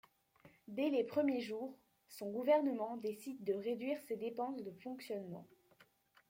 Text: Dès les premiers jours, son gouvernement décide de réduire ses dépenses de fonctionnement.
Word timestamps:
Dès 0.67 0.89
les 0.89 1.03
premiers 1.03 1.41
jours, 1.41 1.77
son 2.09 2.31
gouvernement 2.31 2.97
décide 2.97 3.43
de 3.43 3.53
réduire 3.53 4.01
ses 4.07 4.15
dépenses 4.15 4.63
de 4.63 4.71
fonctionnement. 4.81 5.45